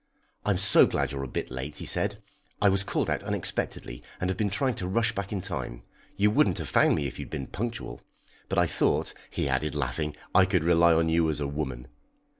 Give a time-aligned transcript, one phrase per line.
[0.43, 2.23] "I'm so glad you're a bit late," he said.
[2.59, 5.83] "I was called out unexpectedly, and have been trying to rush back in time.
[6.17, 8.01] You wouldn't have found me if you had been punctual.
[8.49, 11.87] But I thought," he added, laughing, "I could rely on you as a woman."